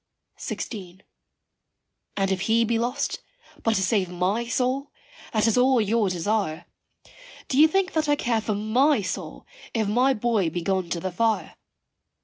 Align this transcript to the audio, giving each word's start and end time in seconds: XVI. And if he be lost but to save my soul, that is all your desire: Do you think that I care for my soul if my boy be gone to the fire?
XVI. 0.39 1.01
And 2.17 2.31
if 2.31 2.41
he 2.41 2.65
be 2.65 2.79
lost 2.79 3.21
but 3.61 3.75
to 3.75 3.83
save 3.83 4.09
my 4.09 4.47
soul, 4.47 4.91
that 5.31 5.45
is 5.45 5.59
all 5.59 5.79
your 5.79 6.09
desire: 6.09 6.65
Do 7.47 7.59
you 7.59 7.67
think 7.67 7.93
that 7.93 8.09
I 8.09 8.15
care 8.15 8.41
for 8.41 8.55
my 8.55 9.03
soul 9.03 9.45
if 9.75 9.87
my 9.87 10.15
boy 10.15 10.49
be 10.49 10.63
gone 10.63 10.89
to 10.89 10.99
the 10.99 11.11
fire? 11.11 11.55